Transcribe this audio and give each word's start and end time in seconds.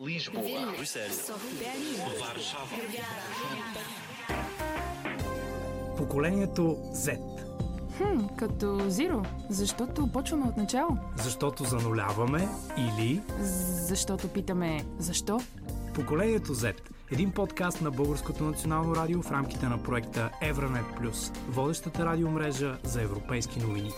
Lisboa, 0.00 0.76
Брюсел, 0.76 1.02
Варшава. 2.20 2.66
Поколението 5.96 6.62
Z. 6.92 7.18
Хм, 7.98 8.26
като 8.36 8.66
Zero, 8.66 9.26
защото 9.50 10.12
почваме 10.12 10.46
от 10.46 10.56
начало. 10.56 10.88
Защото 11.16 11.64
зануляваме 11.64 12.48
или 12.78 13.20
Защото 13.88 14.28
питаме 14.28 14.84
защо? 14.98 15.40
Поколението 15.94 16.54
Z. 16.54 16.74
Един 17.12 17.32
подкаст 17.32 17.80
на 17.80 17.90
Българското 17.90 18.44
национално 18.44 18.96
радио 18.96 19.22
в 19.22 19.30
рамките 19.32 19.66
на 19.66 19.82
проекта 19.82 20.30
Евранет 20.42 20.84
Плюс, 20.96 21.32
водещата 21.48 22.06
радиомрежа 22.06 22.78
за 22.84 23.02
европейски 23.02 23.58
новини. 23.58 23.90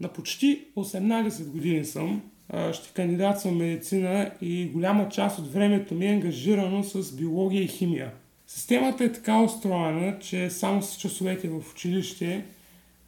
На 0.00 0.12
почти 0.12 0.72
18 0.76 1.50
години 1.50 1.84
съм. 1.84 2.22
Ще 2.72 2.92
кандидатствам 2.94 3.56
медицина 3.56 4.30
и 4.40 4.66
голяма 4.66 5.08
част 5.08 5.38
от 5.38 5.52
времето 5.52 5.94
ми 5.94 6.06
е 6.06 6.12
ангажирано 6.12 6.84
с 6.84 7.16
биология 7.16 7.62
и 7.62 7.68
химия. 7.68 8.12
Системата 8.46 9.04
е 9.04 9.12
така 9.12 9.42
устроена, 9.42 10.18
че 10.18 10.50
само 10.50 10.82
с 10.82 10.96
часовете 10.96 11.48
в 11.48 11.62
училище 11.72 12.44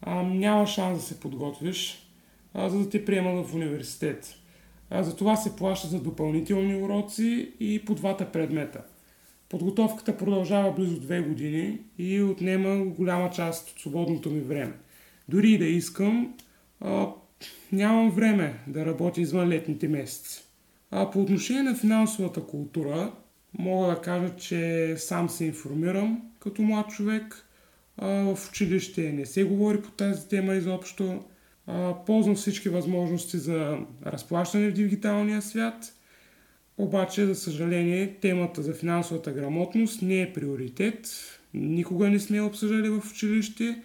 а, 0.02 0.23
няма 0.23 0.66
шанс 0.66 0.98
да 0.98 1.05
се 1.05 1.20
подготвиш, 1.20 2.09
а, 2.55 2.69
за 2.69 2.79
да 2.79 2.91
те 2.91 3.05
приемат 3.05 3.46
в 3.46 3.55
университет. 3.55 4.34
А, 4.91 5.02
за 5.02 5.16
това 5.16 5.37
се 5.37 5.57
плаща 5.57 5.88
за 5.88 6.01
допълнителни 6.01 6.82
уроци 6.82 7.52
и 7.60 7.84
по 7.84 7.95
двата 7.95 8.32
предмета. 8.32 8.80
Подготовката 9.48 10.16
продължава 10.16 10.73
близо 10.73 11.01
две 11.01 11.20
години 11.20 11.79
и 11.98 12.23
отнема 12.23 12.84
голяма 12.84 13.30
част 13.30 13.70
от 13.70 13.80
свободното 13.80 14.30
ми 14.30 14.41
време. 14.41 14.73
Дори 15.29 15.51
и 15.52 15.59
да 15.59 15.66
искам, 15.66 16.34
а, 16.80 17.09
нямам 17.73 18.10
време 18.10 18.59
да 18.66 18.87
работя 18.87 19.20
извън 19.20 19.48
летните 19.48 19.88
месеци. 19.88 20.45
А 20.91 21.10
по 21.10 21.20
отношение 21.20 21.62
на 21.62 21.74
финансовата 21.74 22.41
култура, 22.41 23.12
мога 23.59 23.87
да 23.87 24.01
кажа, 24.01 24.37
че 24.37 24.95
сам 24.99 25.29
се 25.29 25.45
информирам 25.45 26.23
като 26.40 26.62
млад 26.62 26.88
човек. 26.88 27.45
А, 27.96 28.09
в 28.09 28.49
училище 28.49 29.12
не 29.12 29.27
се 29.27 29.45
говори 29.45 29.82
по 29.82 29.90
тази 29.90 30.29
тема 30.29 30.54
изобщо. 30.54 31.24
А, 31.66 31.95
ползвам 32.07 32.37
всички 32.37 32.68
възможности 32.68 33.38
за 33.38 33.79
разплащане 34.07 34.68
в 34.68 34.74
дигиталния 34.74 35.43
свят. 35.43 35.95
Обаче, 36.79 37.27
за 37.27 37.34
съжаление, 37.34 38.16
темата 38.21 38.62
за 38.62 38.74
финансовата 38.74 39.32
грамотност 39.32 40.02
не 40.02 40.23
е 40.23 40.32
приоритет. 40.32 41.09
Никога 41.55 42.10
не 42.10 42.21
сме 42.21 42.40
обсъждали 42.40 42.88
в 42.88 43.02
училище 43.10 43.82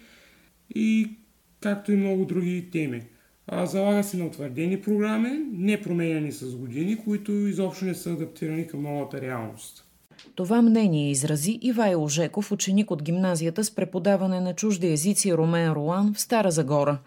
и 0.74 1.16
както 1.60 1.92
и 1.92 1.96
много 1.96 2.24
други 2.24 2.70
теми. 2.72 3.02
А, 3.46 3.66
залага 3.66 4.04
се 4.04 4.16
на 4.16 4.26
утвърдени 4.26 4.80
програми, 4.80 5.30
не 5.52 5.82
променяни 5.82 6.32
с 6.32 6.56
години, 6.56 6.96
които 7.04 7.32
изобщо 7.32 7.84
не 7.84 7.94
са 7.94 8.10
адаптирани 8.10 8.66
към 8.66 8.82
новата 8.82 9.20
реалност. 9.20 9.84
Това 10.34 10.62
мнение 10.62 11.10
изрази 11.10 11.58
Ивайло 11.62 12.08
Жеков, 12.08 12.52
ученик 12.52 12.90
от 12.90 13.02
гимназията 13.02 13.64
с 13.64 13.74
преподаване 13.74 14.40
на 14.40 14.54
чужди 14.54 14.92
езици 14.92 15.34
Ромен 15.34 15.72
Ролан 15.72 16.14
в 16.14 16.20
Стара 16.20 16.50
Загора. 16.50 16.98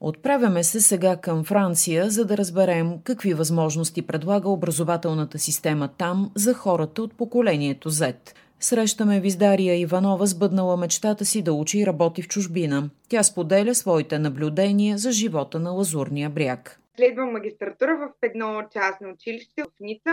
Отправяме 0.00 0.64
се 0.64 0.80
сега 0.80 1.16
към 1.16 1.44
Франция, 1.44 2.10
за 2.10 2.24
да 2.24 2.36
разберем 2.36 2.98
какви 3.04 3.34
възможности 3.34 4.02
предлага 4.02 4.48
образователната 4.48 5.38
система 5.38 5.88
там 5.88 6.30
за 6.34 6.54
хората 6.54 7.02
от 7.02 7.14
поколението 7.14 7.90
Z. 7.90 8.14
Срещаме 8.64 9.20
Виздария 9.20 9.80
Иванова, 9.80 10.26
сбъднала 10.26 10.76
мечтата 10.76 11.24
си 11.24 11.42
да 11.42 11.52
учи 11.52 11.78
и 11.78 11.86
работи 11.86 12.22
в 12.22 12.28
чужбина. 12.28 12.90
Тя 13.08 13.22
споделя 13.22 13.74
своите 13.74 14.18
наблюдения 14.18 14.98
за 14.98 15.12
живота 15.12 15.58
на 15.58 15.70
Лазурния 15.70 16.30
бряг. 16.30 16.80
Следвам 16.96 17.32
магистратура 17.32 17.96
в 17.96 18.10
едно 18.22 18.62
частно 18.72 19.10
училище 19.10 19.62
в 19.62 19.80
Ница, 19.80 20.10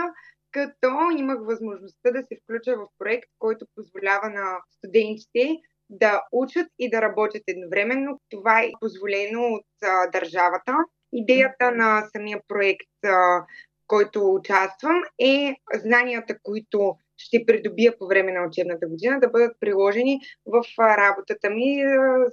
като 0.50 0.90
имах 1.18 1.38
възможността 1.40 2.10
да 2.10 2.22
се 2.22 2.38
включа 2.42 2.76
в 2.76 2.86
проект, 2.98 3.28
който 3.38 3.66
позволява 3.74 4.30
на 4.30 4.58
студентите 4.70 5.56
да 5.90 6.22
учат 6.32 6.66
и 6.78 6.90
да 6.90 7.02
работят 7.02 7.42
едновременно. 7.46 8.20
Това 8.30 8.60
е 8.60 8.70
позволено 8.80 9.42
от 9.42 9.66
а, 9.82 10.10
държавата. 10.10 10.76
Идеята 11.12 11.70
на 11.70 12.08
самия 12.12 12.40
проект, 12.48 13.04
а, 13.04 13.08
в 13.08 13.84
който 13.86 14.34
участвам, 14.34 15.02
е 15.18 15.54
знанията, 15.74 16.38
които 16.42 16.96
ще 17.20 17.46
придобия 17.46 17.98
по 17.98 18.06
време 18.06 18.32
на 18.32 18.46
учебната 18.46 18.86
година, 18.86 19.20
да 19.20 19.28
бъдат 19.28 19.56
приложени 19.60 20.20
в 20.46 20.64
работата 20.78 21.50
ми 21.50 21.84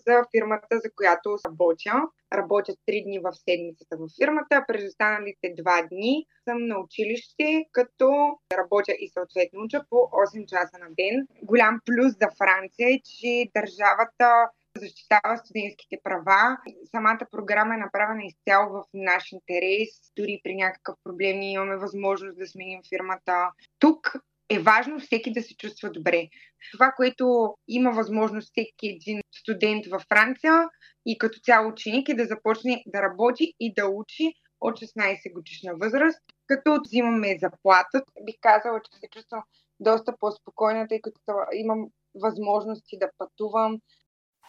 за 0.08 0.24
фирмата, 0.36 0.68
за 0.72 0.92
която 0.96 1.38
работя. 1.48 2.02
Работя 2.34 2.74
три 2.86 3.04
дни 3.04 3.20
в 3.20 3.34
седмицата 3.34 3.98
в 3.98 4.08
фирмата, 4.22 4.56
а 4.56 4.66
през 4.68 4.88
останалите 4.88 5.54
два 5.58 5.88
дни 5.92 6.26
съм 6.44 6.68
на 6.68 6.80
училище, 6.80 7.66
като 7.72 8.38
работя 8.58 8.92
и 9.00 9.10
съответно 9.10 9.64
уча 9.64 9.82
по 9.90 9.96
8 9.96 10.46
часа 10.46 10.78
на 10.80 10.88
ден. 10.98 11.28
Голям 11.44 11.82
плюс 11.86 12.12
за 12.22 12.28
Франция 12.38 12.90
е, 12.90 13.02
че 13.06 13.50
държавата 13.56 14.50
защитава 14.80 15.38
студентските 15.38 15.98
права. 16.04 16.58
Самата 16.92 17.28
програма 17.32 17.74
е 17.76 17.78
направена 17.78 18.26
изцяло 18.26 18.74
в 18.74 18.84
наш 18.94 19.32
интерес. 19.32 19.90
Дори 20.18 20.42
при 20.44 20.56
някакъв 20.56 20.96
проблем 21.04 21.40
ние 21.40 21.54
имаме 21.54 21.78
възможност 21.78 22.38
да 22.38 22.48
сменим 22.48 22.82
фирмата. 22.90 23.52
Тук 23.80 24.16
е 24.50 24.60
важно 24.60 25.00
всеки 25.00 25.34
да 25.34 25.42
се 25.42 25.58
чувства 25.58 25.92
добре. 25.92 26.28
Това, 26.72 26.92
което 26.98 27.56
има 27.68 27.92
възможност 27.92 28.52
всеки 28.52 28.88
един 28.88 29.22
студент 29.40 29.86
във 29.86 30.02
Франция 30.10 30.70
и 31.06 31.18
като 31.18 31.40
цяло 31.40 31.70
ученик 31.70 32.10
е 32.10 32.14
да 32.14 32.26
започне 32.26 32.84
да 32.86 33.02
работи 33.02 33.54
и 33.60 33.74
да 33.74 33.88
учи 33.88 34.34
от 34.62 34.80
16 34.80 35.34
годишна 35.34 35.72
възраст. 35.76 36.20
Като 36.48 36.78
взимаме 36.86 37.38
заплата, 37.42 38.04
бих 38.26 38.36
казала, 38.42 38.80
че 38.80 39.00
се 39.00 39.08
чувствам 39.12 39.44
доста 39.80 40.14
по-спокойна, 40.20 40.88
тъй 40.88 41.02
като 41.02 41.20
имам 41.54 41.88
възможности 42.16 42.98
да 43.00 43.10
пътувам. 43.18 43.78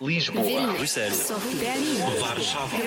Lisboa, 0.00 0.78
Брюсел, 0.78 1.10
Варшава. 2.20 2.78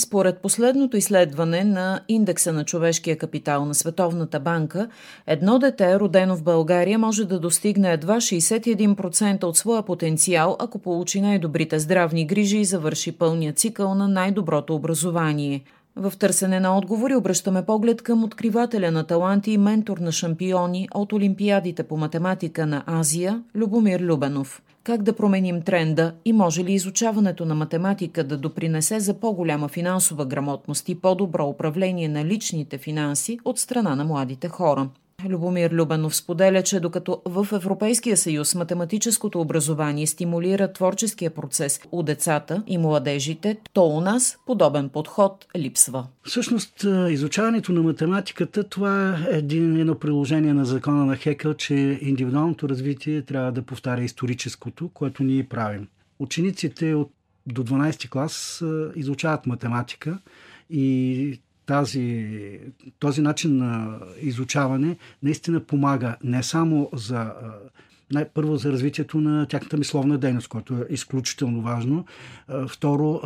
Според 0.00 0.38
последното 0.38 0.96
изследване 0.96 1.64
на 1.64 2.00
индекса 2.08 2.52
на 2.52 2.64
човешкия 2.64 3.18
капитал 3.18 3.64
на 3.64 3.74
Световната 3.74 4.40
банка, 4.40 4.88
едно 5.26 5.58
дете, 5.58 6.00
родено 6.00 6.36
в 6.36 6.42
България, 6.42 6.98
може 6.98 7.24
да 7.24 7.40
достигне 7.40 7.92
едва 7.92 8.16
61% 8.16 9.44
от 9.44 9.56
своя 9.56 9.82
потенциал, 9.82 10.56
ако 10.58 10.78
получи 10.78 11.20
най-добрите 11.20 11.78
здравни 11.78 12.26
грижи 12.26 12.58
и 12.58 12.64
завърши 12.64 13.12
пълния 13.12 13.52
цикъл 13.52 13.94
на 13.94 14.08
най-доброто 14.08 14.74
образование. 14.74 15.62
В 15.96 16.12
търсене 16.18 16.60
на 16.60 16.78
отговори 16.78 17.14
обръщаме 17.14 17.66
поглед 17.66 18.02
към 18.02 18.24
откривателя 18.24 18.90
на 18.90 19.04
таланти 19.04 19.52
и 19.52 19.58
ментор 19.58 19.98
на 19.98 20.12
шампиони 20.12 20.88
от 20.94 21.12
Олимпиадите 21.12 21.82
по 21.82 21.96
математика 21.96 22.66
на 22.66 22.84
Азия 22.86 23.42
Любомир 23.54 24.00
Любенов. 24.00 24.62
Как 24.88 25.02
да 25.02 25.12
променим 25.12 25.62
тренда 25.62 26.14
и 26.24 26.32
може 26.32 26.64
ли 26.64 26.72
изучаването 26.72 27.44
на 27.44 27.54
математика 27.54 28.24
да 28.24 28.38
допринесе 28.38 29.00
за 29.00 29.14
по-голяма 29.14 29.68
финансова 29.68 30.26
грамотност 30.26 30.88
и 30.88 31.00
по-добро 31.00 31.46
управление 31.46 32.08
на 32.08 32.24
личните 32.24 32.78
финанси 32.78 33.38
от 33.44 33.58
страна 33.58 33.96
на 33.96 34.04
младите 34.04 34.48
хора? 34.48 34.88
Любомир 35.28 35.70
Любенов 35.70 36.16
споделя, 36.16 36.62
че 36.62 36.80
докато 36.80 37.22
в 37.24 37.48
Европейския 37.52 38.16
съюз 38.16 38.54
математическото 38.54 39.40
образование 39.40 40.06
стимулира 40.06 40.72
творческия 40.72 41.30
процес 41.30 41.80
у 41.92 42.02
децата 42.02 42.62
и 42.66 42.78
младежите, 42.78 43.56
то 43.72 43.86
у 43.86 44.00
нас 44.00 44.38
подобен 44.46 44.88
подход 44.88 45.46
липсва. 45.56 46.06
Всъщност, 46.24 46.86
изучаването 47.10 47.72
на 47.72 47.82
математиката, 47.82 48.64
това 48.64 49.18
е 49.30 49.36
един, 49.36 49.76
едно 49.80 49.98
приложение 49.98 50.54
на 50.54 50.64
закона 50.64 51.06
на 51.06 51.16
Хекъл, 51.16 51.54
че 51.54 51.74
индивидуалното 52.02 52.68
развитие 52.68 53.22
трябва 53.22 53.52
да 53.52 53.62
повтаря 53.62 54.02
историческото, 54.02 54.88
което 54.88 55.22
ние 55.22 55.48
правим. 55.48 55.88
Учениците 56.18 56.94
от 56.94 57.12
до 57.46 57.64
12 57.64 58.08
клас 58.08 58.64
изучават 58.96 59.46
математика 59.46 60.18
и 60.70 61.40
тази, 61.68 62.58
този 62.98 63.22
начин 63.22 63.56
на 63.56 63.98
изучаване 64.20 64.96
наистина 65.22 65.60
помага 65.60 66.16
не 66.24 66.42
само 66.42 66.90
за 66.92 67.32
най- 68.12 68.28
първо 68.28 68.56
за 68.56 68.72
развитието 68.72 69.20
на 69.20 69.46
тяхната 69.46 69.76
мисловна 69.76 70.18
дейност, 70.18 70.48
което 70.48 70.74
е 70.74 70.86
изключително 70.90 71.62
важно. 71.62 72.04
Второ, 72.68 73.20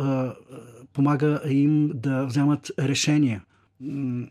помага 0.93 1.41
им 1.49 1.91
да 1.95 2.25
вземат 2.25 2.71
решения 2.79 3.41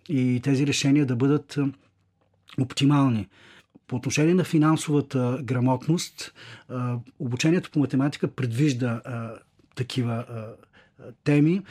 и 0.09 0.41
тези 0.43 0.67
решения 0.67 1.07
да 1.07 1.17
бъдат 1.17 1.59
оптимални. 2.61 3.29
По 3.87 3.97
отношение 3.97 4.35
на 4.35 4.45
финансовата 4.45 5.39
грамотност, 5.43 6.35
обучението 7.19 7.71
по 7.71 7.79
математика 7.79 8.29
предвижда 8.29 9.01
такива 9.75 10.25
теми. 11.25 11.63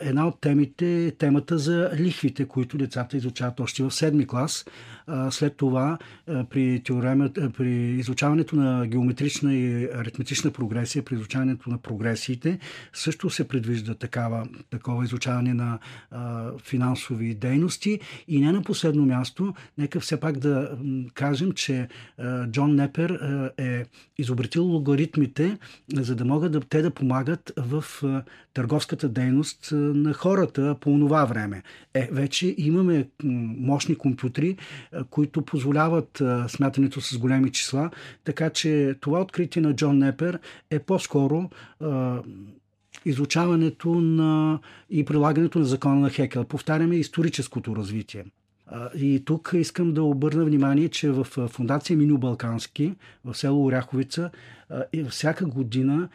Една 0.00 0.28
от 0.28 0.40
темите 0.40 1.06
е 1.06 1.10
темата 1.10 1.58
за 1.58 1.90
лихвите, 1.98 2.44
които 2.44 2.78
децата 2.78 3.16
изучават 3.16 3.60
още 3.60 3.82
в 3.82 3.90
седми 3.90 4.26
клас. 4.26 4.64
След 5.30 5.56
това 5.56 5.98
при, 6.26 6.82
теорема, 6.84 7.30
при 7.56 7.70
изучаването 7.72 8.56
на 8.56 8.86
геометрична 8.86 9.54
и 9.54 9.88
аритметична 9.94 10.50
прогресия, 10.50 11.04
при 11.04 11.14
изучаването 11.14 11.70
на 11.70 11.78
прогресиите, 11.78 12.58
също 12.92 13.30
се 13.30 13.48
предвижда 13.48 13.94
такава, 13.94 14.48
такова 14.70 15.04
изучаване 15.04 15.54
на 15.54 15.78
финансови 16.64 17.34
дейности. 17.34 18.00
И 18.28 18.40
не 18.40 18.52
на 18.52 18.62
последно 18.62 19.06
място, 19.06 19.54
нека 19.78 20.00
все 20.00 20.20
пак 20.20 20.38
да 20.38 20.78
кажем, 21.14 21.52
че 21.52 21.88
Джон 22.50 22.74
Непер 22.74 23.10
е 23.58 23.84
изобретил 24.18 24.64
логаритмите, 24.64 25.58
за 25.94 26.16
да 26.16 26.24
могат 26.24 26.52
да, 26.52 26.60
те 26.60 26.82
да 26.82 26.90
помагат 26.90 27.52
в 27.56 27.84
търговската 28.80 29.08
дейност 29.08 29.68
на 29.72 30.12
хората 30.12 30.76
по 30.80 30.98
това 30.98 31.24
време. 31.24 31.62
Е, 31.94 32.08
вече 32.12 32.54
имаме 32.58 33.08
мощни 33.58 33.94
компютри, 33.94 34.56
които 35.10 35.42
позволяват 35.42 36.22
смятането 36.48 37.00
с 37.00 37.18
големи 37.18 37.52
числа, 37.52 37.90
така 38.24 38.50
че 38.50 38.94
това 39.00 39.20
откритие 39.20 39.62
на 39.62 39.76
Джон 39.76 39.98
Непер 39.98 40.38
е 40.70 40.78
по-скоро 40.78 41.50
изучаването 43.04 43.94
на 43.94 44.58
и 44.90 45.04
прилагането 45.04 45.58
на 45.58 45.64
закона 45.64 46.00
на 46.00 46.10
Хекел. 46.10 46.44
Повтаряме 46.44 46.96
историческото 46.96 47.76
развитие. 47.76 48.24
И 48.96 49.22
тук 49.24 49.50
искам 49.54 49.94
да 49.94 50.02
обърна 50.02 50.44
внимание, 50.44 50.88
че 50.88 51.10
в 51.10 51.24
фундация 51.24 51.96
Мино 51.96 52.18
Балкански 52.18 52.94
в 53.24 53.34
село 53.34 53.64
Оряховица 53.64 54.30
всяка 55.08 55.46
година 55.46 56.08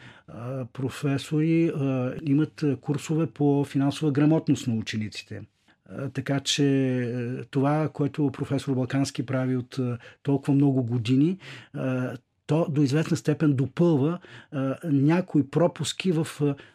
професори 0.72 1.72
имат 2.22 2.64
курсове 2.80 3.26
по 3.26 3.64
финансова 3.64 4.12
грамотност 4.12 4.66
на 4.66 4.74
учениците. 4.74 5.42
Така 6.12 6.40
че 6.40 7.46
това, 7.50 7.88
което 7.88 8.30
професор 8.32 8.74
Балкански 8.74 9.26
прави 9.26 9.56
от 9.56 9.78
толкова 10.22 10.54
много 10.54 10.82
години, 10.82 11.38
то 12.46 12.66
до 12.70 12.82
известна 12.82 13.16
степен 13.16 13.54
допълва 13.54 14.18
някои 14.84 15.50
пропуски 15.50 16.12
в 16.12 16.26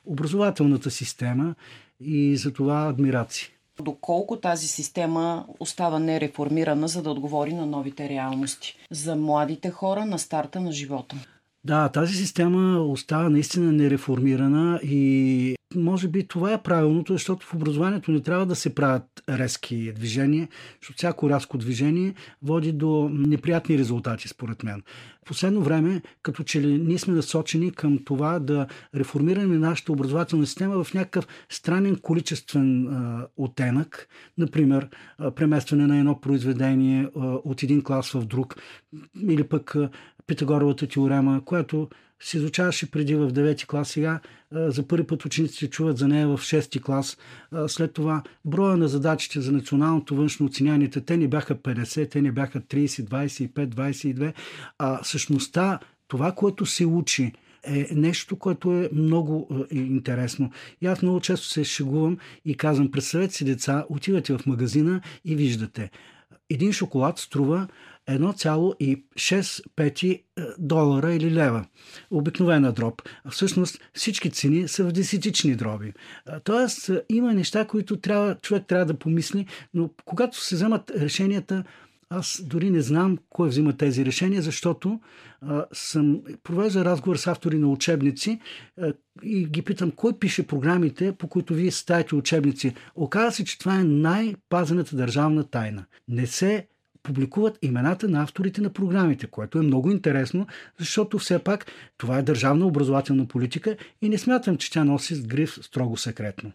образователната 0.06 0.92
система 0.92 1.56
и 2.00 2.38
за 2.38 2.54
това 2.54 2.88
адмирации. 2.89 3.48
Доколко 3.81 4.38
тази 4.38 4.68
система 4.68 5.45
остава 5.60 6.00
нереформирана, 6.00 6.88
за 6.88 7.01
да 7.01 7.12
отговори 7.12 7.54
на 7.54 7.66
новите 7.66 8.10
реалности 8.10 8.78
за 8.92 9.16
младите 9.16 9.69
хора 9.69 10.06
на 10.06 10.19
старта 10.19 10.60
на 10.60 10.72
живота? 10.72 11.16
Да, 11.63 11.89
тази 11.89 12.16
система 12.16 12.81
остава 12.81 13.30
наистина 13.30 13.72
нереформирана 13.72 14.80
и 14.83 15.56
може 15.75 16.07
би 16.07 16.27
това 16.27 16.53
е 16.53 16.63
правилното, 16.63 17.13
защото 17.13 17.45
в 17.45 17.53
образованието 17.53 18.12
не 18.12 18.21
трябва 18.21 18.45
да 18.45 18.56
се 18.56 18.75
правят 18.75 19.23
резки 19.29 19.94
движения, 19.95 20.47
защото 20.81 20.97
всяко 20.97 21.29
рязко 21.29 21.57
движение 21.57 22.13
води 22.41 22.71
до 22.71 23.09
неприятни 23.13 23.77
резултати, 23.77 24.27
според 24.27 24.63
мен. 24.63 24.83
В 25.21 25.25
последно 25.25 25.62
време, 25.62 26.01
като 26.21 26.44
че 26.44 26.62
ли 26.62 26.77
ние 26.77 26.97
сме 26.97 27.13
насочени 27.13 27.71
към 27.71 27.97
това 28.06 28.39
да 28.39 28.68
реформираме 28.95 29.57
нашата 29.57 29.91
образователна 29.91 30.45
система 30.45 30.83
в 30.83 30.94
някакъв 30.94 31.27
странен 31.50 31.95
количествен 31.95 32.88
а, 32.88 33.27
оттенък, 33.38 34.07
например, 34.38 34.89
а, 35.17 35.31
преместване 35.31 35.88
на 35.88 35.97
едно 35.97 36.21
произведение 36.21 37.07
а, 37.15 37.19
от 37.25 37.63
един 37.63 37.83
клас 37.83 38.12
в 38.12 38.25
друг, 38.25 38.56
или 39.29 39.44
пък 39.44 39.75
а, 39.75 39.89
Питагоровата 40.27 40.88
теорема, 40.88 41.41
която 41.45 41.89
се 42.21 42.38
изучаваше 42.38 42.91
преди 42.91 43.15
в 43.15 43.31
9 43.31 43.65
клас, 43.65 43.89
сега 43.89 44.19
за 44.51 44.88
първи 44.88 45.07
път 45.07 45.25
учениците 45.25 45.69
чуват 45.69 45.97
за 45.97 46.07
нея 46.07 46.27
в 46.27 46.38
6 46.38 46.81
клас. 46.81 47.18
След 47.68 47.94
това 47.94 48.23
броя 48.45 48.77
на 48.77 48.88
задачите 48.88 49.41
за 49.41 49.51
националното 49.51 50.15
външно 50.15 50.45
оценяние, 50.45 50.89
те 50.89 51.18
не 51.18 51.27
бяха 51.27 51.56
50, 51.56 52.12
те 52.12 52.21
не 52.21 52.31
бяха 52.31 52.62
30, 52.62 52.88
25, 52.88 53.68
22, 53.68 54.33
а 54.77 55.03
същността, 55.03 55.79
това, 56.07 56.31
което 56.31 56.65
се 56.65 56.85
учи, 56.85 57.31
е 57.63 57.88
нещо, 57.91 58.35
което 58.35 58.71
е 58.71 58.89
много 58.94 59.65
е, 59.71 59.77
интересно. 59.77 60.51
И 60.81 60.88
аз 60.88 61.01
много 61.01 61.19
често 61.19 61.47
се 61.47 61.63
шегувам 61.63 62.17
и 62.45 62.57
казвам, 62.57 62.91
представете 62.91 63.33
си 63.33 63.45
деца, 63.45 63.85
отивате 63.89 64.38
в 64.38 64.45
магазина 64.45 65.01
и 65.25 65.35
виждате. 65.35 65.91
Един 66.50 66.74
шоколад 66.74 67.19
струва 67.19 67.67
1,6 68.09 69.63
пети 69.75 70.09
е, 70.12 70.42
долара 70.59 71.13
или 71.13 71.31
лева. 71.31 71.65
Обикновена 72.12 72.71
дроб. 72.71 73.01
Всъщност 73.30 73.80
всички 73.94 74.30
цени 74.30 74.68
са 74.68 74.83
в 74.83 74.92
десетични 74.92 75.56
дроби. 75.56 75.88
Е, 75.88 76.39
тоест 76.44 76.89
е, 76.89 77.03
има 77.09 77.33
неща, 77.33 77.65
които 77.65 77.98
трябва, 77.98 78.36
човек 78.36 78.68
трябва 78.68 78.86
да 78.86 79.00
помисли, 79.00 79.45
но 79.74 79.89
когато 80.06 80.44
се 80.44 80.56
вземат 80.56 80.92
решенията, 80.92 81.63
аз 82.13 82.42
дори 82.45 82.69
не 82.69 82.81
знам 82.81 83.18
кой 83.30 83.50
взима 83.50 83.77
тези 83.77 84.06
решения, 84.06 84.42
защото 84.42 85.00
а, 85.42 85.65
съм 85.74 86.21
провеждал 86.44 86.81
разговор 86.81 87.15
с 87.15 87.27
автори 87.27 87.57
на 87.57 87.68
учебници 87.68 88.39
а, 88.81 88.94
и 89.24 89.45
ги 89.45 89.62
питам 89.62 89.92
кой 89.92 90.19
пише 90.19 90.48
програмите, 90.48 91.12
по 91.12 91.27
които 91.27 91.53
вие 91.53 91.71
ставите 91.71 92.15
учебници. 92.15 92.75
Оказва 92.95 93.31
се, 93.31 93.45
че 93.45 93.59
това 93.59 93.80
е 93.80 93.83
най-пазената 93.83 94.95
държавна 94.95 95.44
тайна. 95.44 95.86
Не 96.07 96.27
се 96.27 96.68
публикуват 97.03 97.59
имената 97.62 98.07
на 98.07 98.24
авторите 98.24 98.62
на 98.62 98.69
програмите, 98.69 99.27
което 99.27 99.59
е 99.59 99.62
много 99.62 99.92
интересно, 99.92 100.48
защото 100.80 101.19
все 101.19 101.39
пак 101.39 101.65
това 101.98 102.18
е 102.18 102.24
държавна 102.24 102.65
образователна 102.65 103.27
политика 103.27 103.77
и 104.01 104.09
не 104.09 104.18
смятам, 104.18 104.57
че 104.57 104.71
тя 104.71 104.83
носи 104.83 105.21
гриф 105.21 105.57
строго 105.62 105.98
секретно. 105.98 106.51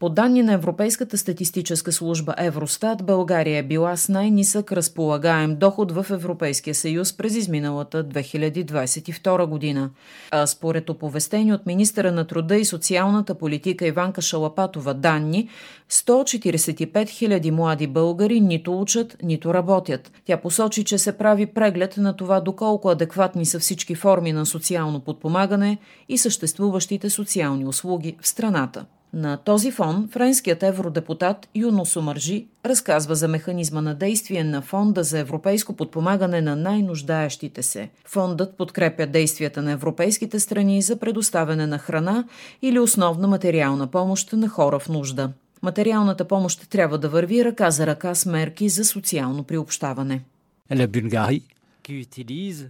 По 0.00 0.08
данни 0.08 0.42
на 0.42 0.52
Европейската 0.52 1.18
статистическа 1.18 1.92
служба 1.92 2.34
Евростат, 2.38 3.04
България 3.04 3.58
е 3.58 3.62
била 3.62 3.96
с 3.96 4.08
най-нисък 4.08 4.72
разполагаем 4.72 5.56
доход 5.56 5.92
в 5.92 6.06
Европейския 6.10 6.74
съюз 6.74 7.16
през 7.16 7.36
изминалата 7.36 8.04
2022 8.04 9.46
година. 9.46 9.90
А 10.30 10.46
според 10.46 10.90
оповестени 10.90 11.52
от 11.52 11.66
министъра 11.66 12.12
на 12.12 12.26
труда 12.26 12.56
и 12.56 12.64
социалната 12.64 13.34
политика 13.34 13.86
Иванка 13.86 14.22
Шалапатова 14.22 14.94
данни, 14.94 15.48
145 15.90 16.92
000 16.92 17.50
млади 17.50 17.86
българи 17.86 18.40
нито 18.40 18.80
учат, 18.80 19.16
нито 19.22 19.54
работят. 19.54 20.12
Тя 20.24 20.36
посочи, 20.36 20.84
че 20.84 20.98
се 20.98 21.18
прави 21.18 21.46
преглед 21.46 21.96
на 21.96 22.16
това 22.16 22.40
доколко 22.40 22.88
адекватни 22.88 23.46
са 23.46 23.58
всички 23.58 23.94
форми 23.94 24.32
на 24.32 24.46
социално 24.46 25.00
подпомагане 25.00 25.78
и 26.08 26.18
съществуващите 26.18 27.10
социални 27.10 27.66
услуги 27.66 28.16
в 28.20 28.28
страната. 28.28 28.84
На 29.12 29.36
този 29.36 29.70
фон 29.70 30.08
френският 30.12 30.62
евродепутат 30.62 31.48
Юно 31.54 31.86
Сомържи 31.86 32.46
разказва 32.66 33.14
за 33.14 33.28
механизма 33.28 33.80
на 33.80 33.94
действие 33.94 34.44
на 34.44 34.62
Фонда 34.62 35.04
за 35.04 35.18
европейско 35.18 35.72
подпомагане 35.72 36.40
на 36.40 36.56
най-нуждаещите 36.56 37.62
се. 37.62 37.88
Фондът 38.04 38.56
подкрепя 38.56 39.06
действията 39.06 39.62
на 39.62 39.72
европейските 39.72 40.40
страни 40.40 40.82
за 40.82 40.96
предоставяне 40.96 41.66
на 41.66 41.78
храна 41.78 42.24
или 42.62 42.78
основна 42.78 43.28
материална 43.28 43.86
помощ 43.86 44.32
на 44.32 44.48
хора 44.48 44.78
в 44.78 44.88
нужда. 44.88 45.30
Материалната 45.62 46.24
помощ 46.24 46.70
трябва 46.70 46.98
да 46.98 47.08
върви 47.08 47.44
ръка 47.44 47.70
за 47.70 47.86
ръка 47.86 48.14
с 48.14 48.26
мерки 48.26 48.68
за 48.68 48.84
социално 48.84 49.44
приобщаване. 49.44 50.20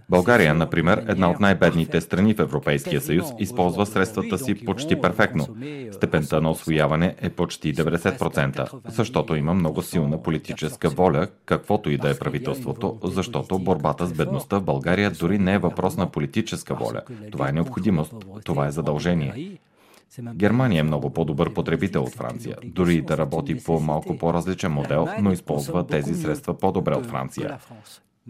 България, 0.09 0.53
например, 0.53 1.05
една 1.07 1.29
от 1.29 1.39
най-бедните 1.39 2.01
страни 2.01 2.33
в 2.33 2.39
Европейския 2.39 3.01
съюз, 3.01 3.25
използва 3.39 3.85
средствата 3.85 4.37
си 4.37 4.65
почти 4.65 5.01
перфектно. 5.01 5.47
Степента 5.91 6.41
на 6.41 6.51
освояване 6.51 7.15
е 7.21 7.29
почти 7.29 7.75
90%, 7.75 8.69
защото 8.87 9.35
има 9.35 9.53
много 9.53 9.81
силна 9.81 10.23
политическа 10.23 10.89
воля, 10.89 11.27
каквото 11.45 11.89
и 11.89 11.97
да 11.97 12.09
е 12.09 12.17
правителството, 12.17 12.99
защото 13.03 13.59
борбата 13.59 14.07
с 14.07 14.13
бедността 14.13 14.57
в 14.57 14.63
България 14.63 15.11
дори 15.11 15.39
не 15.39 15.53
е 15.53 15.59
въпрос 15.59 15.97
на 15.97 16.11
политическа 16.11 16.75
воля. 16.75 17.01
Това 17.31 17.49
е 17.49 17.51
необходимост, 17.51 18.13
това 18.45 18.67
е 18.67 18.71
задължение. 18.71 19.59
Германия 20.33 20.79
е 20.79 20.83
много 20.83 21.09
по-добър 21.09 21.53
потребител 21.53 22.03
от 22.03 22.13
Франция, 22.13 22.57
дори 22.63 23.01
да 23.01 23.17
работи 23.17 23.63
по 23.63 23.79
малко 23.79 24.17
по-различен 24.17 24.71
модел, 24.71 25.07
но 25.21 25.31
използва 25.31 25.87
тези 25.87 26.13
средства 26.13 26.57
по-добре 26.57 26.95
от 26.95 27.05
Франция. 27.05 27.59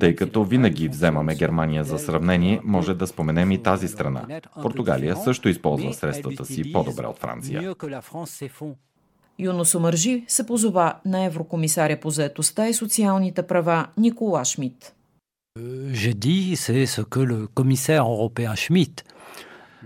Тъй 0.01 0.15
като 0.15 0.43
винаги 0.43 0.88
вземаме 0.88 1.36
Германия 1.36 1.84
за 1.84 2.00
сравнение, 2.00 2.62
може 2.63 2.93
да 2.93 3.08
споменем 3.08 3.51
и 3.51 3.63
тази 3.63 3.88
страна. 3.88 4.41
Португалия 4.62 5.15
също 5.15 5.50
използва 5.50 5.93
средствата 5.93 6.46
си 6.46 6.72
по-добре 6.72 7.05
от 7.05 7.17
Франция. 7.17 7.75
Юно 9.39 9.65
Сомържи 9.65 10.25
се 10.27 10.46
позова 10.46 10.96
на 11.05 11.25
еврокомисаря 11.25 12.00
по 12.00 12.10
заетостта 12.10 12.67
и 12.67 12.74
социалните 12.74 13.43
права 13.48 13.88
Никола 13.98 14.46
Шмидт. 14.46 14.96
Je 16.05 16.13
dis, 16.13 16.55
c'est 16.55 16.86
ce 16.86 17.01
que 17.01 17.20
le 17.20 17.39
commissaire 17.60 18.05
européen 18.15 18.55
Schmidt 18.55 19.03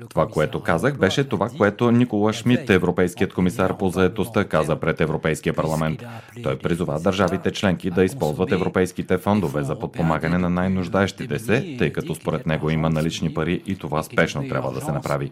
Това, 0.09 0.27
което 0.27 0.59
казах, 0.59 0.97
беше 0.97 1.23
това, 1.23 1.49
което 1.57 1.91
Никола 1.91 2.33
Шмидт, 2.33 2.69
европейският 2.69 3.33
комисар 3.33 3.77
по 3.77 3.89
заетостта, 3.89 4.45
каза 4.45 4.75
пред 4.75 5.01
Европейския 5.01 5.53
парламент. 5.53 6.03
Той 6.43 6.57
призова 6.57 6.99
държавите 6.99 7.51
членки 7.51 7.91
да 7.91 8.03
използват 8.03 8.51
европейските 8.51 9.17
фондове 9.17 9.63
за 9.63 9.79
подпомагане 9.79 10.37
на 10.37 10.49
най-нуждаещите 10.49 11.39
се, 11.39 11.75
тъй 11.79 11.93
като 11.93 12.15
според 12.15 12.45
него 12.45 12.69
има 12.69 12.89
налични 12.89 13.33
пари 13.33 13.61
и 13.65 13.75
това 13.75 14.03
спешно 14.03 14.47
трябва 14.47 14.71
да 14.71 14.81
се 14.81 14.91
направи. 14.91 15.31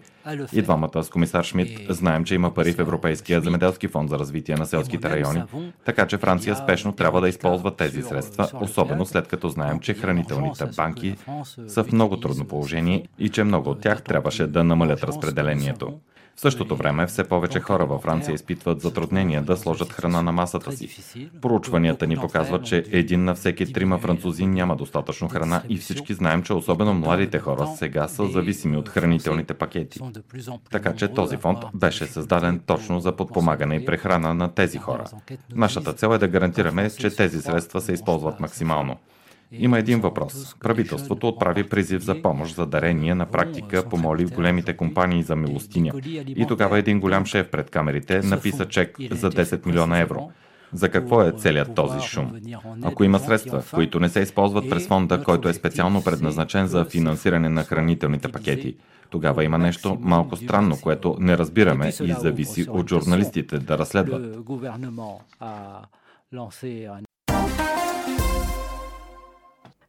И 0.53 0.61
двамата 0.61 1.03
с 1.03 1.09
комисар 1.09 1.43
Шмидт 1.43 1.71
знаем, 1.89 2.23
че 2.23 2.35
има 2.35 2.53
пари 2.53 2.73
в 2.73 2.79
Европейския 2.79 3.41
земеделски 3.41 3.87
фонд 3.87 4.09
за 4.09 4.19
развитие 4.19 4.55
на 4.55 4.65
селските 4.65 5.09
райони, 5.09 5.43
така 5.85 6.07
че 6.07 6.17
Франция 6.17 6.55
спешно 6.55 6.91
трябва 6.91 7.21
да 7.21 7.29
използва 7.29 7.75
тези 7.75 8.01
средства, 8.01 8.49
особено 8.61 9.05
след 9.05 9.27
като 9.27 9.49
знаем, 9.49 9.79
че 9.79 9.93
хранителните 9.93 10.65
банки 10.65 11.15
са 11.67 11.83
в 11.83 11.91
много 11.91 12.17
трудно 12.17 12.45
положение 12.45 13.07
и 13.19 13.29
че 13.29 13.43
много 13.43 13.69
от 13.69 13.81
тях 13.81 14.03
трябваше 14.03 14.47
да 14.53 14.63
намалят 14.63 15.03
разпределението. 15.03 15.93
В 16.35 16.41
същото 16.41 16.75
време 16.75 17.07
все 17.07 17.23
повече 17.23 17.59
хора 17.59 17.85
във 17.85 18.01
Франция 18.01 18.35
изпитват 18.35 18.81
затруднения 18.81 19.41
да 19.41 19.57
сложат 19.57 19.93
храна 19.93 20.21
на 20.21 20.31
масата 20.31 20.71
си. 20.71 20.89
Проучванията 21.41 22.07
ни 22.07 22.17
показват, 22.17 22.65
че 22.65 22.85
един 22.91 23.23
на 23.23 23.35
всеки 23.35 23.73
трима 23.73 23.97
французи 23.97 24.45
няма 24.45 24.75
достатъчно 24.75 25.29
храна 25.29 25.61
и 25.69 25.77
всички 25.77 26.13
знаем, 26.13 26.43
че 26.43 26.53
особено 26.53 26.93
младите 26.93 27.39
хора 27.39 27.67
сега 27.75 28.07
са 28.07 28.27
зависими 28.27 28.77
от 28.77 28.89
хранителните 28.89 29.53
пакети. 29.53 29.99
Така 30.71 30.95
че 30.95 31.07
този 31.07 31.37
фонд 31.37 31.59
беше 31.73 32.05
създаден 32.05 32.61
точно 32.65 32.99
за 32.99 33.15
подпомагане 33.15 33.75
и 33.75 33.85
прехрана 33.85 34.33
на 34.33 34.53
тези 34.53 34.77
хора. 34.77 35.05
Нашата 35.55 35.93
цел 35.93 36.09
е 36.13 36.17
да 36.17 36.27
гарантираме, 36.27 36.89
че 36.89 37.15
тези 37.15 37.41
средства 37.41 37.81
се 37.81 37.93
използват 37.93 38.39
максимално. 38.39 38.97
Има 39.53 39.79
един 39.79 39.99
въпрос. 39.99 40.55
Правителството 40.59 41.27
отправи 41.27 41.69
призив 41.69 42.01
за 42.01 42.21
помощ 42.21 42.55
за 42.55 42.65
дарение 42.65 43.15
на 43.15 43.25
практика 43.25 43.89
помоли 43.89 44.25
големите 44.25 44.77
компании 44.77 45.23
за 45.23 45.35
милостиня. 45.35 45.93
И 46.27 46.45
тогава 46.47 46.79
един 46.79 46.99
голям 46.99 47.25
шеф 47.25 47.49
пред 47.49 47.69
камерите 47.69 48.21
написа 48.21 48.65
чек 48.65 48.97
за 49.11 49.31
10 49.31 49.65
милиона 49.65 49.99
евро. 49.99 50.31
За 50.73 50.89
какво 50.89 51.21
е 51.21 51.31
целият 51.31 51.75
този 51.75 51.99
шум? 51.99 52.31
Ако 52.83 53.03
има 53.03 53.19
средства, 53.19 53.63
които 53.73 53.99
не 53.99 54.09
се 54.09 54.19
използват 54.19 54.69
през 54.69 54.87
фонда, 54.87 55.23
който 55.23 55.49
е 55.49 55.53
специално 55.53 56.03
предназначен 56.03 56.67
за 56.67 56.85
финансиране 56.85 57.49
на 57.49 57.63
хранителните 57.63 58.27
пакети, 58.27 58.75
тогава 59.09 59.43
има 59.43 59.57
нещо 59.57 59.97
малко 60.01 60.35
странно, 60.35 60.77
което 60.81 61.17
не 61.19 61.37
разбираме 61.37 61.87
и 61.87 62.13
зависи 62.19 62.65
от 62.69 62.89
журналистите 62.89 63.59
да 63.59 63.77
разследват. 63.77 64.37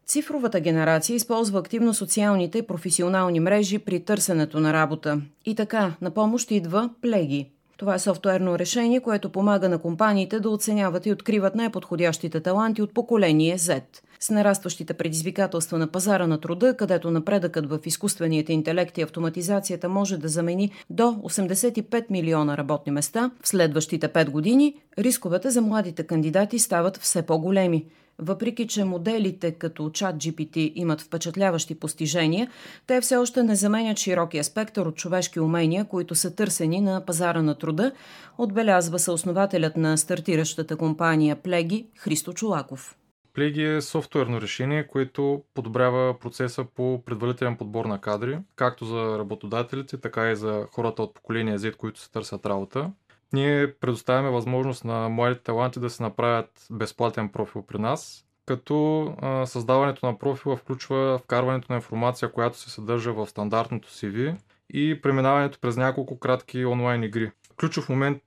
Цифровата 0.07 0.61
генерация 0.61 1.17
използва 1.17 1.59
активно 1.59 1.95
социалните 1.95 2.59
и 2.59 2.67
професионални 2.67 3.41
мрежи 3.41 3.79
при 3.79 4.05
търсенето 4.05 4.61
на 4.61 4.73
работа. 4.73 5.21
И 5.45 5.55
така, 5.55 5.95
на 6.01 6.11
помощ 6.11 6.51
идва 6.51 6.91
Плеги. 7.03 7.51
Това 7.77 7.95
е 7.95 7.99
софтуерно 7.99 8.59
решение, 8.59 9.01
което 9.01 9.31
помага 9.31 9.69
на 9.69 9.79
компаниите 9.79 10.41
да 10.41 10.51
оценяват 10.51 11.07
и 11.07 11.13
откриват 11.13 11.55
най-подходящите 11.55 12.41
таланти 12.41 12.83
от 12.83 12.95
поколение 12.95 13.59
Z. 13.59 13.83
С 14.21 14.31
нарастващите 14.31 14.95
предизвикателства 14.95 15.79
на 15.79 15.87
пазара 15.87 16.27
на 16.27 16.41
труда, 16.41 16.77
където 16.77 17.11
напредъкът 17.11 17.69
в 17.69 17.79
изкуственият 17.85 18.49
интелект 18.49 18.99
и 18.99 19.03
автоматизацията 19.03 19.89
може 19.89 20.19
да 20.19 20.29
замени 20.29 20.71
до 20.91 21.03
85 21.03 22.05
милиона 22.11 22.57
работни 22.57 22.93
места, 22.93 23.31
в 23.43 23.49
следващите 23.49 24.09
5 24.09 24.31
години 24.31 24.75
рисковете 24.99 25.51
за 25.51 25.61
младите 25.61 26.07
кандидати 26.07 26.59
стават 26.59 26.97
все 26.97 27.23
по-големи. 27.23 27.85
Въпреки, 28.19 28.67
че 28.67 28.85
моделите 28.85 29.53
като 29.53 29.83
ChatGPT 29.83 30.73
имат 30.75 31.01
впечатляващи 31.01 31.75
постижения, 31.75 32.51
те 32.87 33.01
все 33.01 33.17
още 33.17 33.43
не 33.43 33.57
заменят 33.57 33.99
широкия 33.99 34.45
спектър 34.45 34.87
от 34.87 34.97
човешки 34.97 35.41
умения, 35.41 35.85
които 35.85 36.15
са 36.15 36.35
търсени 36.35 36.81
на 36.81 37.05
пазара 37.07 37.43
на 37.43 37.59
труда, 37.59 37.93
отбелязва 38.39 38.99
съоснователят 38.99 39.77
на 39.77 39.99
стартиращата 39.99 40.77
компания 40.77 41.37
Плеги 41.37 41.87
Христо 41.97 42.33
Чулаков. 42.33 42.97
Плеги 43.35 43.65
е 43.65 43.81
софтуерно 43.81 44.41
решение, 44.41 44.87
което 44.87 45.43
подобрява 45.55 46.19
процеса 46.19 46.65
по 46.77 47.03
предварителен 47.07 47.57
подбор 47.57 47.85
на 47.85 48.01
кадри, 48.01 48.39
както 48.57 48.85
за 48.85 49.19
работодателите, 49.19 49.97
така 49.97 50.31
и 50.31 50.37
за 50.37 50.67
хората 50.73 51.03
от 51.03 51.15
поколение 51.15 51.59
Z, 51.59 51.77
които 51.77 52.01
се 52.01 52.11
търсят 52.11 52.47
работа. 52.47 52.91
Ние 53.33 53.75
предоставяме 53.75 54.31
възможност 54.31 54.85
на 54.85 55.09
младите 55.09 55.43
таланти 55.43 55.81
да 55.81 55.91
се 55.91 56.03
направят 56.03 56.67
безплатен 56.71 57.29
профил 57.29 57.63
при 57.63 57.79
нас, 57.79 58.25
като 58.47 59.03
а, 59.21 59.47
създаването 59.47 60.07
на 60.07 60.19
профила 60.19 60.57
включва 60.57 61.19
вкарването 61.19 61.67
на 61.73 61.77
информация, 61.77 62.33
която 62.33 62.59
се 62.59 62.71
съдържа 62.71 63.13
в 63.13 63.27
стандартното 63.27 63.89
CV 63.89 64.37
и 64.71 65.01
преминаването 65.03 65.59
през 65.61 65.77
няколко 65.77 66.19
кратки 66.19 66.65
онлайн 66.65 67.03
игри. 67.03 67.31
Ключов 67.57 67.89
момент 67.89 68.23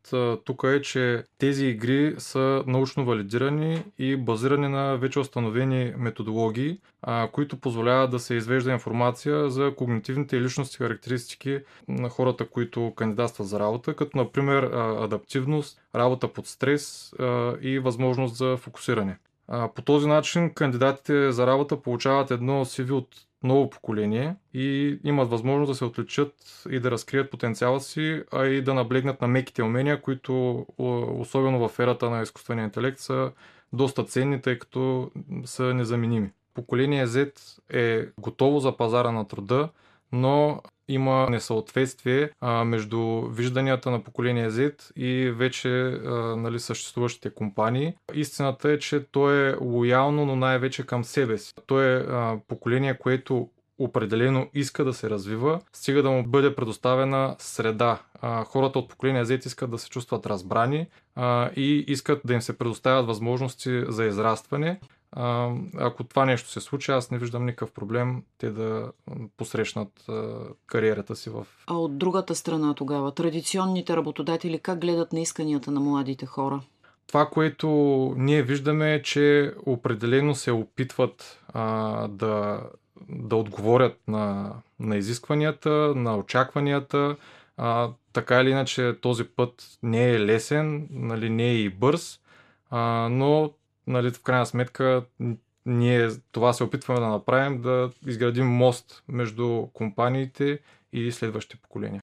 тук 0.46 0.64
е, 0.64 0.82
че 0.82 1.24
тези 1.38 1.66
игри 1.66 2.16
са 2.18 2.64
научно 2.68 3.06
валидирани 3.06 3.84
и 4.00 4.16
базирани 4.16 4.68
на 4.68 4.98
вече 4.98 5.20
установени 5.20 5.94
методологии, 5.98 6.80
които 7.32 7.60
позволяват 7.60 8.12
да 8.12 8.20
се 8.20 8.36
извежда 8.36 8.72
информация 8.72 9.50
за 9.50 9.74
когнитивните 9.78 10.38
и 10.38 10.42
личности 10.42 10.78
характеристики 10.78 11.60
на 11.88 12.10
хората, 12.10 12.50
които 12.50 12.94
кандидатстват 12.96 13.48
за 13.48 13.60
работа, 13.60 13.94
като 13.94 14.18
например 14.18 14.64
адаптивност, 15.00 15.82
работа 15.96 16.34
под 16.34 16.48
стрес 16.48 17.14
и 17.62 17.80
възможност 17.84 18.36
за 18.36 18.58
фокусиране. 18.58 19.18
По 19.76 19.82
този 19.82 20.08
начин 20.08 20.54
кандидатите 20.54 21.32
за 21.32 21.48
работа 21.48 21.82
получават 21.82 22.32
едно 22.32 22.66
CV 22.66 22.92
от 22.92 23.27
ново 23.44 23.70
поколение 23.70 24.36
и 24.54 24.98
имат 25.04 25.30
възможност 25.30 25.72
да 25.72 25.76
се 25.76 25.86
отличат 25.86 26.34
и 26.70 26.80
да 26.80 26.92
разкрият 26.92 27.32
потенциала 27.32 27.80
си, 27.80 28.24
а 28.32 28.46
и 28.46 28.62
да 28.62 28.74
наблегнат 28.74 29.22
на 29.22 29.28
меките 29.28 29.64
умения, 29.64 30.02
които 30.02 30.66
особено 31.20 31.70
в 31.70 31.80
ерата 31.80 32.10
на 32.10 32.22
изкуствения 32.22 32.64
интелект 32.64 33.00
са 33.00 33.32
доста 33.74 34.04
ценни, 34.04 34.42
тъй 34.42 34.60
като 34.60 35.12
са 35.46 35.64
незаменими. 35.64 36.30
Поколение 36.54 37.08
Z 37.08 37.32
е 37.70 38.08
готово 38.20 38.60
за 38.60 38.78
пазара 38.78 39.12
на 39.12 39.28
труда, 39.28 39.70
но 40.12 40.62
има 40.88 41.28
несъответствие 41.30 42.30
а, 42.42 42.64
между 42.64 43.22
вижданията 43.22 43.92
на 43.92 44.04
поколение 44.04 44.50
Z 44.50 44.92
и 44.96 45.32
вече 45.32 45.70
а, 45.70 46.12
нали, 46.38 46.60
съществуващите 46.60 47.30
компании. 47.30 47.94
Истината 48.14 48.72
е, 48.72 48.80
че 48.80 49.06
то 49.12 49.32
е 49.32 49.56
лоялно, 49.62 50.26
но 50.26 50.36
най-вече 50.36 50.86
към 50.86 51.04
себе 51.04 51.38
си. 51.38 51.54
То 51.66 51.82
е 51.82 51.96
а, 51.96 52.40
поколение, 52.48 52.98
което 52.98 53.50
определено 53.80 54.50
иска 54.54 54.84
да 54.84 54.94
се 54.94 55.10
развива, 55.10 55.60
стига 55.74 56.04
да 56.04 56.12
му 56.12 56.24
бъде 56.24 56.56
предоставена 56.56 57.36
среда. 57.40 58.00
А, 58.22 58.44
хората 58.44 58.80
от 58.80 58.90
поколение 58.90 59.26
Z 59.26 59.46
искат 59.46 59.72
да 59.72 59.78
се 59.78 59.90
чувстват 59.90 60.26
разбрани 60.26 60.88
а, 61.16 61.50
и 61.56 61.86
искат 61.88 62.22
да 62.26 62.34
им 62.34 62.42
се 62.42 62.58
предоставят 62.58 63.08
възможности 63.08 63.84
за 63.88 64.06
израстване. 64.06 64.80
А, 65.12 65.52
ако 65.78 66.04
това 66.04 66.26
нещо 66.26 66.50
се 66.50 66.62
случи, 66.62 66.92
аз 66.92 67.12
не 67.12 67.18
виждам 67.18 67.46
никакъв 67.46 67.72
проблем 67.72 68.24
те 68.38 68.50
да 68.50 68.92
посрещнат 69.38 70.10
а, 70.10 70.38
кариерата 70.66 71.16
си 71.16 71.30
в. 71.30 71.48
А 71.68 71.74
от 71.74 71.98
другата 71.98 72.36
страна 72.36 72.74
тогава, 72.74 73.12
традиционните 73.12 73.98
работодатели 73.98 74.60
как 74.60 74.80
гледат 74.80 75.14
на 75.14 75.20
исканията 75.20 75.72
на 75.72 75.80
младите 75.80 76.26
хора? 76.26 76.62
Това, 77.08 77.26
което 77.26 77.68
ние 78.18 78.44
виждаме 78.44 78.94
е, 78.94 79.02
че 79.02 79.54
определено 79.66 80.36
се 80.36 80.52
опитват 80.52 81.44
а, 81.48 82.08
да, 82.08 82.62
да 83.10 83.36
отговорят 83.36 84.00
на, 84.08 84.54
на 84.80 84.98
изискванията, 84.98 85.70
на 85.96 86.18
очакванията. 86.18 87.16
А, 87.58 87.90
така 88.14 88.42
или 88.42 88.50
иначе 88.50 88.96
този 89.02 89.24
път 89.24 89.78
не 89.84 90.10
е 90.10 90.20
лесен, 90.20 90.88
нали, 90.92 91.30
не 91.30 91.44
е 91.44 91.56
и 91.56 91.70
бърз, 91.70 92.20
а, 92.70 93.10
но 93.12 93.52
нали, 93.88 94.12
в 94.12 94.24
крайна 94.24 94.46
сметка 94.46 95.06
ние 95.66 96.10
това 96.32 96.54
се 96.54 96.64
опитваме 96.64 97.00
да 97.00 97.08
направим, 97.08 97.62
да 97.62 97.90
изградим 98.08 98.48
мост 98.48 99.04
между 99.08 99.68
компаниите 99.74 100.60
и 100.94 101.12
следващите 101.12 101.62
поколения. 101.62 102.02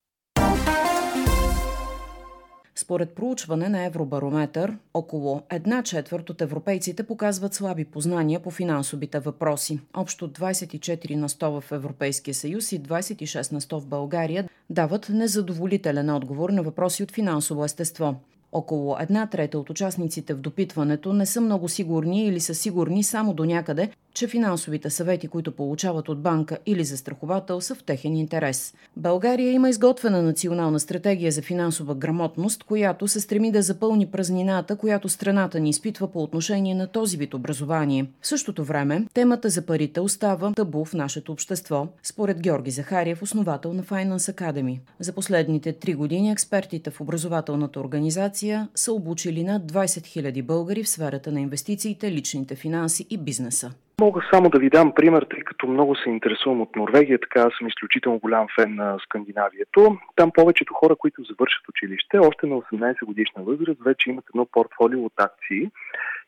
Според 2.76 3.14
проучване 3.14 3.68
на 3.68 3.84
Евробарометър, 3.84 4.76
около 4.94 5.42
една 5.50 5.82
четвърт 5.82 6.30
от 6.30 6.40
европейците 6.40 7.02
показват 7.02 7.54
слаби 7.54 7.84
познания 7.84 8.40
по 8.40 8.50
финансовите 8.50 9.20
въпроси. 9.20 9.80
Общо 9.96 10.28
24 10.28 11.14
на 11.14 11.28
100 11.28 11.60
в 11.60 11.72
Европейския 11.72 12.34
съюз 12.34 12.72
и 12.72 12.82
26 12.82 13.52
на 13.52 13.60
100 13.60 13.78
в 13.78 13.86
България 13.86 14.48
дават 14.70 15.08
незадоволителен 15.08 16.10
отговор 16.10 16.50
на 16.50 16.62
въпроси 16.62 17.02
от 17.02 17.10
финансово 17.10 17.64
естество. 17.64 18.14
Около 18.54 18.96
една 19.00 19.26
трета 19.26 19.58
от 19.58 19.70
участниците 19.70 20.34
в 20.34 20.40
допитването 20.40 21.12
не 21.12 21.26
са 21.26 21.40
много 21.40 21.68
сигурни 21.68 22.26
или 22.26 22.40
са 22.40 22.54
сигурни 22.54 23.04
само 23.04 23.34
до 23.34 23.44
някъде, 23.44 23.90
че 24.14 24.26
финансовите 24.26 24.90
съвети, 24.90 25.28
които 25.28 25.52
получават 25.52 26.08
от 26.08 26.20
банка 26.20 26.58
или 26.66 26.84
застраховател, 26.84 27.60
са 27.60 27.74
в 27.74 27.82
техен 27.82 28.16
интерес. 28.16 28.74
България 28.96 29.52
има 29.52 29.68
изготвена 29.68 30.22
национална 30.22 30.80
стратегия 30.80 31.32
за 31.32 31.42
финансова 31.42 31.94
грамотност, 31.94 32.64
която 32.64 33.08
се 33.08 33.20
стреми 33.20 33.52
да 33.52 33.62
запълни 33.62 34.06
празнината, 34.06 34.76
която 34.76 35.08
страната 35.08 35.60
ни 35.60 35.70
изпитва 35.70 36.08
по 36.08 36.22
отношение 36.22 36.74
на 36.74 36.86
този 36.86 37.16
вид 37.16 37.34
образование. 37.34 38.06
В 38.20 38.26
същото 38.26 38.64
време, 38.64 39.06
темата 39.14 39.50
за 39.50 39.62
парите 39.62 40.00
остава 40.00 40.52
табу 40.52 40.84
в 40.84 40.94
нашето 40.94 41.32
общество, 41.32 41.88
според 42.02 42.40
Георги 42.40 42.70
Захариев, 42.70 43.22
основател 43.22 43.72
на 43.72 43.82
Finance 43.82 44.34
Academy. 44.34 44.78
За 45.00 45.12
последните 45.12 45.72
три 45.72 45.94
години 45.94 46.30
експертите 46.30 46.90
в 46.90 47.00
образователната 47.00 47.80
организация 47.80 48.68
са 48.74 48.92
обучили 48.92 49.44
над 49.44 49.72
20 49.72 49.84
000 49.84 50.42
българи 50.42 50.82
в 50.82 50.88
сферата 50.88 51.32
на 51.32 51.40
инвестициите, 51.40 52.12
личните 52.12 52.54
финанси 52.54 53.06
и 53.10 53.18
бизнеса. 53.18 53.70
Мога 54.00 54.20
само 54.32 54.50
да 54.50 54.58
ви 54.58 54.70
дам 54.70 54.92
пример, 54.94 55.26
тъй 55.30 55.40
като 55.40 55.66
много 55.66 55.96
се 55.96 56.10
интересувам 56.10 56.60
от 56.60 56.76
Норвегия, 56.76 57.18
така 57.20 57.50
съм 57.58 57.68
изключително 57.68 58.18
голям 58.18 58.46
фен 58.60 58.74
на 58.74 58.98
Скандинавието. 59.04 59.96
Там 60.16 60.30
повечето 60.34 60.74
хора, 60.74 60.96
които 60.96 61.22
завършат 61.22 61.68
училище, 61.68 62.18
още 62.18 62.46
на 62.46 62.54
18 62.54 63.04
годишна 63.04 63.42
възраст, 63.42 63.84
вече 63.84 64.10
имат 64.10 64.24
едно 64.34 64.46
портфолио 64.52 65.04
от 65.04 65.12
акции 65.18 65.70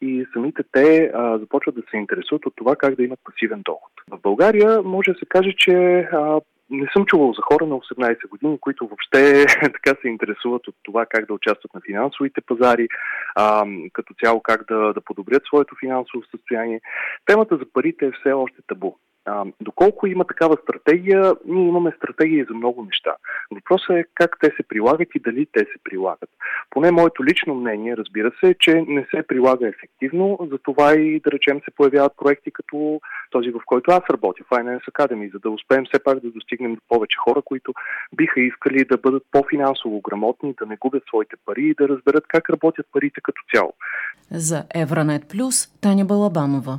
и 0.01 0.27
самите 0.33 0.63
те 0.73 1.11
а, 1.15 1.39
започват 1.39 1.75
да 1.75 1.83
се 1.91 1.97
интересуват 1.97 2.47
от 2.47 2.57
това 2.57 2.77
как 2.77 2.95
да 2.95 3.03
имат 3.03 3.21
пасивен 3.25 3.63
доход. 3.65 3.93
В 4.11 4.19
България 4.23 4.83
може 4.83 5.13
да 5.13 5.19
се 5.19 5.27
каже, 5.27 5.55
че 5.59 5.73
а, 6.13 6.41
не 6.71 6.87
съм 6.93 7.07
чувал 7.07 7.33
за 7.33 7.43
хора 7.43 7.67
на 7.67 7.75
18 7.75 8.29
години, 8.29 8.59
които 8.61 8.87
въобще 8.87 9.47
така 9.61 10.01
се 10.01 10.09
интересуват 10.09 10.69
от 10.69 10.75
това 10.83 11.07
как 11.07 11.27
да 11.27 11.35
участват 11.35 11.75
на 11.75 11.81
финансовите 11.87 12.41
пазари, 12.41 12.89
а, 13.35 13.67
като 13.93 14.15
цяло 14.25 14.41
как 14.41 14.65
да, 14.69 14.93
да 14.93 15.01
подобрят 15.01 15.43
своето 15.47 15.75
финансово 15.81 16.25
състояние. 16.31 16.81
Темата 17.27 17.57
за 17.57 17.65
парите 17.73 18.07
е 18.07 18.13
все 18.21 18.33
още 18.33 18.57
табу. 18.67 18.95
А, 19.27 19.45
доколко 19.61 20.07
има 20.07 20.25
такава 20.25 20.57
стратегия, 20.63 21.33
ние 21.47 21.69
имаме 21.69 21.93
стратегии 21.97 22.45
за 22.45 22.55
много 22.55 22.85
неща. 22.85 23.15
Въпросът 23.51 23.91
е 23.91 24.05
как 24.15 24.37
те 24.41 24.47
се 24.57 24.63
прилагат 24.69 25.09
и 25.15 25.21
дали 25.21 25.47
те 25.53 25.61
се 25.61 25.79
прилагат. 25.85 26.31
Поне 26.71 26.91
моето 26.91 27.25
лично 27.25 27.55
мнение, 27.55 27.97
разбира 27.97 28.33
се, 28.41 28.51
е, 28.51 28.55
че 28.55 28.85
не 28.89 29.07
се 29.11 29.23
прилага 29.23 29.69
ефективно, 29.69 30.39
затова 30.53 30.95
и 30.95 31.21
да 31.21 31.31
речем 31.31 31.61
се 31.65 31.71
появяват 31.77 32.13
проекти 32.17 32.51
като 32.51 33.01
този, 33.31 33.51
в 33.51 33.61
който 33.67 33.91
аз 33.91 34.03
работя, 34.11 34.45
Finance 34.45 34.91
Academy, 34.91 35.33
за 35.33 35.39
да 35.39 35.51
успеем 35.51 35.85
все 35.85 36.03
пак 36.05 36.21
да 36.21 36.31
достигнем 36.31 36.75
до 36.75 36.81
повече 36.89 37.17
хора, 37.17 37.43
които 37.43 37.73
биха 38.17 38.41
искали 38.41 38.85
да 38.85 38.97
бъдат 38.99 39.23
по-финансово 39.31 40.01
грамотни, 40.01 40.55
да 40.59 40.67
не 40.67 40.77
губят 40.77 41.03
своите 41.09 41.37
пари 41.47 41.63
и 41.63 41.75
да 41.75 41.89
разберат 41.89 42.25
как 42.29 42.51
работят 42.51 42.87
парите 42.93 43.21
като 43.21 43.43
цяло. 43.55 43.73
За 44.31 44.65
Евранет 44.75 45.29
Плюс 45.29 45.67
Таня 45.81 46.05
Балабанова. 46.05 46.79